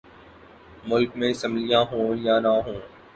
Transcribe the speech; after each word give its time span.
ملک 0.85 1.11
میں 1.17 1.29
اسمبلیاں 1.29 1.83
ہوں 1.91 2.15
یا 2.17 2.39
نہ 2.39 2.53
ہوں۔ 2.65 2.79